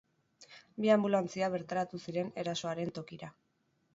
Bi 0.85 0.89
anbulantzia 0.93 1.51
bertaratu 1.57 2.01
ziren 2.07 2.33
erasoaren 2.45 2.93
tokira. 2.99 3.33